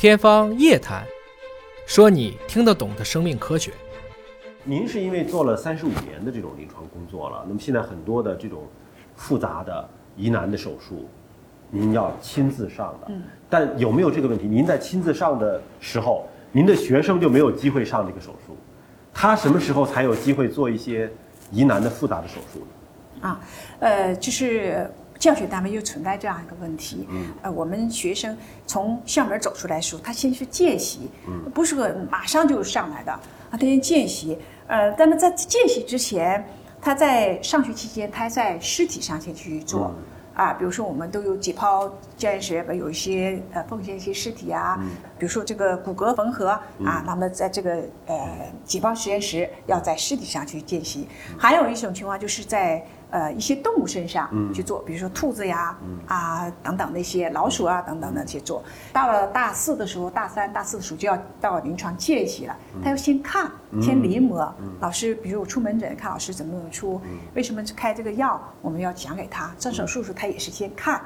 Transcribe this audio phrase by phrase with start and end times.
[0.00, 1.04] 天方夜谭，
[1.84, 3.70] 说你听得懂的生命科学。
[4.64, 8.62] 您是因为做了三十五年的这种临床工作了，那么现在很多的这种
[9.14, 9.86] 复杂的
[10.16, 11.06] 疑难的手术，
[11.68, 13.08] 您要亲自上的。
[13.10, 13.22] 嗯。
[13.50, 14.46] 但有没有这个问题？
[14.46, 18.56] 您在亲自上的时候，您的学生就没有机会上这个手术，
[19.12, 21.12] 他什么时候才有机会做一些
[21.50, 23.28] 疑难的复杂的手术呢？
[23.28, 23.40] 啊，
[23.80, 24.90] 呃，就是
[25.20, 27.06] 教学单位又存在这样一个问题。
[27.10, 27.26] 嗯。
[27.42, 33.20] 呃，我们学生从校门走出来时候，他先是见习，嗯，不是说马上就上来的啊，
[33.52, 34.36] 他先见习。
[34.66, 36.44] 呃，那么在见习之前，
[36.80, 39.94] 他在上学期间，他在尸体上先去做。
[40.32, 44.80] 啊，比如说我们都有解剖实验室，有一些呃奉献一些尸体啊，
[45.18, 46.48] 比如说这个骨骼缝合
[46.82, 51.06] 啊，那么在这个呃解剖实验室要在尸体上去见习。
[51.36, 52.82] 还有一种情况就是在。
[53.10, 58.62] 呃，一些动物身上去做，比如说兔子呀，啊等等那些老鼠啊等等的去做。
[58.92, 62.56] 到了大四的时候，大三、大四的时候就要到临床见习了。
[62.82, 63.50] 他要先看，
[63.82, 64.48] 先临摹。
[64.80, 67.00] 老师，比如我出门诊看老师怎么出，
[67.34, 69.52] 为什么开这个药，我们要讲给他。
[69.58, 71.00] 做手术时他也是先看，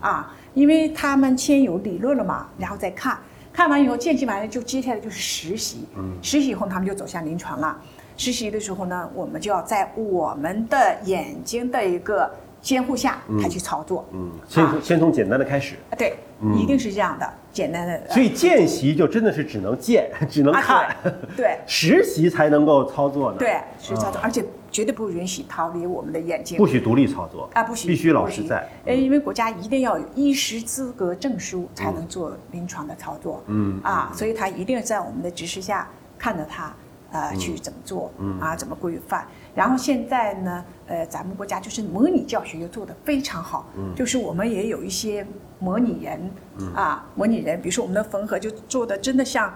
[0.00, 3.18] 啊，因为他们先有理论了嘛，然后再看，
[3.52, 5.86] 看完以后见习完了就接下来就是实习，
[6.22, 7.78] 实习以后他们就走向临床了。
[8.20, 14.06] 实习的时候呢，我们就要在我们的眼睛的一个监护下，他去操作。
[14.12, 15.76] 嗯，先先从简单的开始。
[15.96, 16.18] 对，
[16.54, 18.10] 一定是这样的，简单的。
[18.10, 20.94] 所以见习就真的是只能见， 只能看。
[21.34, 21.58] 对。
[21.66, 23.38] 实习才能够操作呢。
[23.38, 26.58] 对，实习操作，而且绝对不允许逃离我们的眼睛。
[26.58, 27.62] 不许独立操作啊！
[27.62, 28.68] 不许，必须老师在。
[28.84, 33.42] 呃，因为国家一定要有医师资格证书才能做临床的操作。
[33.46, 33.80] 嗯。
[33.82, 36.70] 啊，所以他一定在我们的指示下看着他。
[37.12, 38.54] 呃，去怎么做啊？
[38.54, 39.26] 怎么规范？
[39.54, 40.64] 然后现在呢？
[40.86, 45.26] 呃，咱们国家就是模拟教学又做得非常好，就是我们也有一些
[45.58, 46.30] 模拟人
[46.74, 49.52] 啊，模拟人，比如说我们的缝合就做的真的像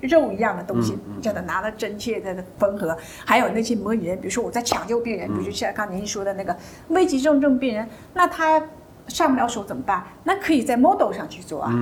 [0.00, 2.96] 肉一样的东西，叫他拿了针切在缝合。
[3.24, 6.56] 还有那些模拟人，比如说我在抢救病人，比如像刚您说的那个
[6.88, 8.62] 危急重症病人，那他。
[9.08, 10.04] 上不了手怎么办？
[10.24, 11.72] 那可以在 model 上去做啊，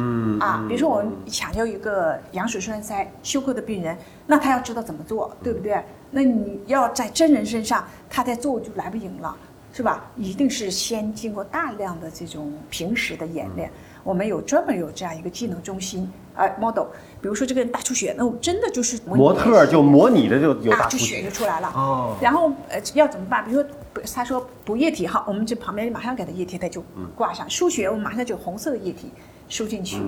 [0.41, 3.97] 啊，比如说我们抢救一个羊水栓塞休克的病人，
[4.27, 5.82] 那他要知道怎么做，对不对？
[6.11, 9.34] 那你要在真人身上，他在做就来不赢了，
[9.72, 10.05] 是吧？
[10.16, 13.71] 一定是先经过大量的这种平时的演练。
[14.04, 16.86] 我们有专门有这样一个技能中心，呃，model，
[17.20, 21.68] 比如说这个人大出血，那我们真的就是模特就模拟的就有大出血就出来了。
[21.74, 23.44] 哦，然后呃要怎么办？
[23.44, 23.70] 比如说
[24.14, 26.82] 他说补液体，哈，我们这旁边马上给他液体，他就
[27.14, 27.48] 挂上。
[27.48, 29.10] 输血我们马上就红色的液体
[29.48, 29.98] 输进去，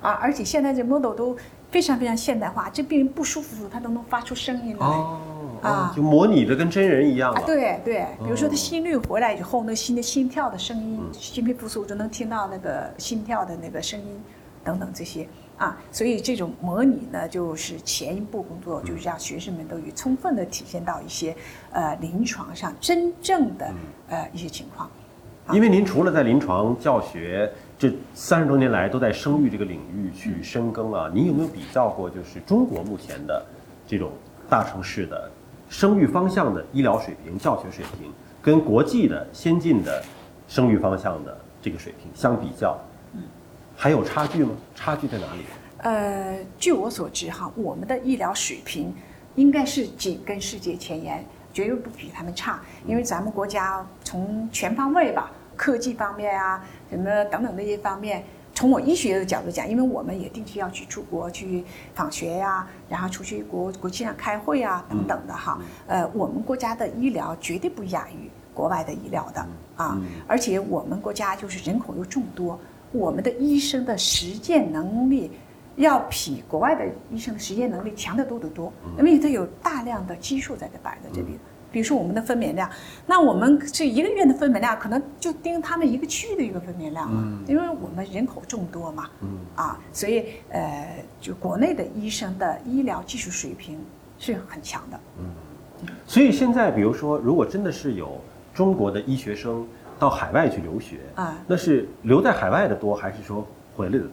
[0.00, 1.36] 啊，而且现在这 model 都
[1.70, 4.86] 非常非常现代化，这病人不舒服他都能发出声音来。
[4.86, 5.20] 哦。
[5.64, 7.42] 啊，就模拟的跟真人一样啊！
[7.46, 14.06] 对对，比如说他心率回来以后，那心的心跳的声音，心肺复苏就能听到那个心跳的那个声音，
[14.62, 15.26] 等等这些
[15.56, 15.78] 啊。
[15.90, 21.34] 所以这种模拟呢，就是前一步工作，就是让学生们都有充分的体现到一些
[21.72, 23.72] 呃临床上真正的
[24.10, 24.90] 呃一些情况。
[25.52, 33.44] 因为您除了在临床教学这三十多年来都在生育这个领域去深耕啊，您有没有比较过，就是中国目前的
[33.86, 34.10] 这种
[34.48, 35.30] 大城市的？
[35.68, 40.02] 生育方向的医疗水平、教学水平，跟国际的先进的
[40.46, 42.78] 生育方向的这个水平相比较，
[43.14, 43.22] 嗯，
[43.76, 44.52] 还有差距吗？
[44.74, 45.40] 差距在哪里？
[45.78, 48.94] 呃，据我所知，哈，我们的医疗水平
[49.34, 52.60] 应该是紧跟世界前沿，绝对不比他们差。
[52.86, 58.24] 因为咱们国家从全方位吧，科技方面啊，什么等等那些方面。
[58.54, 65.58] 从我医学的角度讲，因为我们也定期要去出国去访学呀，然后出去国国际上开会啊等等的哈。
[65.88, 69.44] 呃，我们国家的医疗绝对不亚于国外的医疗的
[69.76, 72.58] 啊，而且我们国家就是人口又众多，
[72.92, 75.32] 我们的医生的实践能力
[75.74, 81.36] 要比国外的医生的实践能力强得多得多，因为它有大量的基数在这摆在这里。
[81.74, 82.70] 比如说我们的分娩量，
[83.04, 93.76] 那我们这一个月的分娩量可能就盯他们一个区域的一个分娩量了，因为我们人口众多嘛，嗯啊，所以呃，就国内的医生的医疗技术水平
[94.20, 95.00] 是很强的。
[95.18, 95.24] 嗯，
[96.06, 98.20] 所以现在比如说，如果真的是有
[98.54, 99.66] 中国的医学生
[99.98, 103.44] 到海外去留学啊，那是留在海外的多，还是说
[103.74, 104.04] 回来的？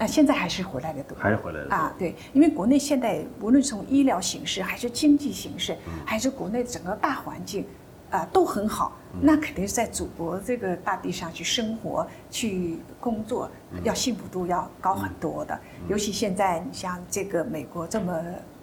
[0.00, 1.92] 啊，现在还是回来的多，还是回来的啊？
[1.98, 5.76] 对，因为国内现在无论从医疗形势，还是经济形势，
[6.06, 7.66] 还是国内整个大环境，
[8.10, 8.96] 啊，都很好。
[9.20, 13.50] 那肯定是在祖国这个大地上去生活、去工作，
[13.82, 15.60] 要幸福度要高很多的。
[15.86, 18.18] 尤其现在，你像这个美国这么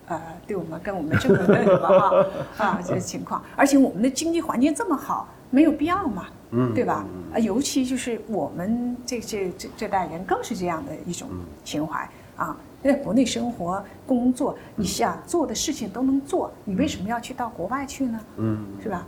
[0.08, 2.26] 呃，对我们跟我们这么那个啊
[2.58, 6.26] 啊这个情况，而且我们的经济环境这么好，没有必要嘛。
[6.52, 7.06] 嗯，对吧？
[7.34, 11.28] 啊，尤其就是我们这这这这代人更是这样的一种
[11.64, 18.20] 情怀，啊，在国内生活、工作，你想做的事情都能做，你为什么要去到国外去呢？
[18.38, 19.06] 嗯，是吧？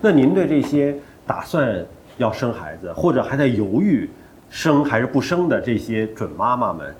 [0.00, 0.96] 那您对这些
[1.26, 1.84] 打算
[2.18, 4.08] 要生孩子，或者还在犹豫
[4.50, 6.94] 生还是不生的这些准妈妈们，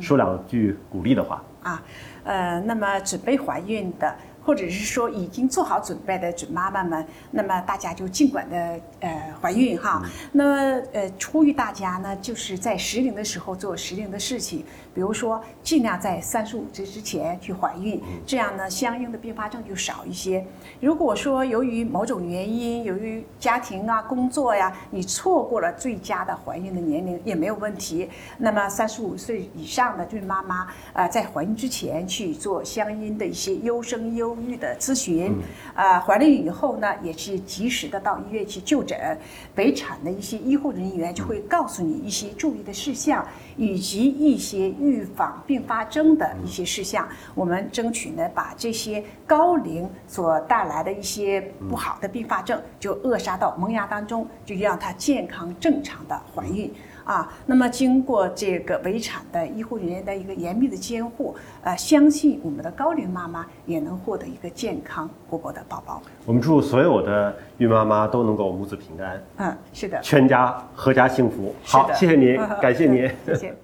[0.00, 1.42] 说两句鼓励的话？
[1.62, 1.82] 啊，
[2.24, 4.14] 呃，那么准备怀孕的。
[4.46, 10.00] 或者是说已经做好准备的准妈妈们，那么大家就尽管的呃怀孕哈。
[10.30, 14.64] 那么呃，呼吁大家呢，就是在适龄的时候做适龄的事情，
[14.94, 20.46] 比如说尽量在三十五岁之前去怀孕，这样呢，相应的并发症就少一些。
[20.80, 28.08] 如果说由于某种原因，由于家庭啊、工作呀，你错过了最佳的怀孕的年龄也没有问题。
[28.38, 34.35] 那么三十五岁以上的孕妈妈啊，在怀孕之前去做相应的一些优生优。
[34.42, 35.34] 育的咨询，
[35.74, 39.18] 啊，怀了孕以后呢，也是及时的到医院去就诊，
[39.54, 47.08] 北产的一些医护人员就会告诉你一些注意的事项，以及一些预防并发症的一些事项。
[47.34, 56.72] 我们争取呢，把这些高龄所带来的一些不好的并发症，就扼杀到萌芽当中，就让它健康正常的怀孕。
[57.06, 66.02] 啊，那么经过这个围产的医护人员的一个严密的监护，呃，相信我们的高龄妈妈也能获得一个健康活泼的宝宝。
[66.24, 69.22] 我们祝所有的孕妈妈都能够母子平安。
[69.36, 71.54] 嗯，是的，全家阖家幸福。
[71.64, 73.56] 好，谢谢您， 感谢您，谢谢。